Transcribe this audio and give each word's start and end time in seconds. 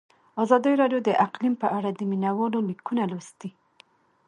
ازادي 0.43 0.73
راډیو 0.81 0.99
د 1.07 1.09
اقلیم 1.25 1.53
په 1.63 1.67
اړه 1.77 1.89
د 1.93 2.01
مینه 2.09 2.31
والو 2.37 2.59
لیکونه 2.69 3.03
لوستي. 3.11 3.49